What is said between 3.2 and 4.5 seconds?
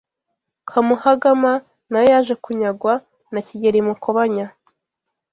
na Kigeli Mukobanya